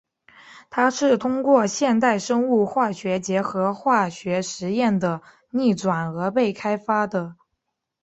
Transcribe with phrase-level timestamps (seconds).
[0.71, 7.35] 它是通过现代生物化学结合化学实验的逆转而被开发的。